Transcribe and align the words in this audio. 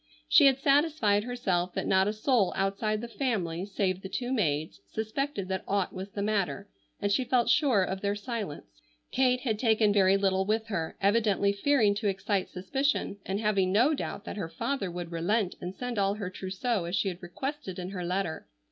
She 0.27 0.47
had 0.47 0.57
satisfied 0.57 1.25
herself 1.25 1.75
that 1.75 1.85
not 1.85 2.07
a 2.07 2.11
soul 2.13 2.53
outside 2.55 3.01
the 3.01 3.07
family 3.07 3.67
save 3.67 4.01
the 4.01 4.09
two 4.09 4.33
maids 4.33 4.81
suspected 4.89 5.47
that 5.49 5.63
aught 5.67 5.93
was 5.93 6.09
the 6.09 6.23
matter, 6.23 6.67
and 6.99 7.11
she 7.11 7.23
felt 7.23 7.49
sure 7.49 7.83
of 7.83 8.01
their 8.01 8.15
silence. 8.15 8.81
Kate 9.11 9.41
had 9.41 9.59
taken 9.59 9.93
very 9.93 10.17
little 10.17 10.43
with 10.43 10.69
her, 10.69 10.97
evidently 11.01 11.53
fearing 11.53 11.93
to 11.93 12.07
excite 12.07 12.49
suspicion, 12.49 13.17
and 13.27 13.39
having 13.39 13.71
no 13.71 13.93
doubt 13.93 14.25
that 14.25 14.37
her 14.37 14.49
father 14.49 14.89
would 14.89 15.11
relent 15.11 15.53
and 15.61 15.75
send 15.75 15.99
all 15.99 16.15
her 16.15 16.31
trousseau 16.31 16.85
as 16.85 16.95
she 16.95 17.07
had 17.07 17.21
requested 17.21 17.77
in 17.77 17.89
her 17.91 18.03
letter. 18.03 18.47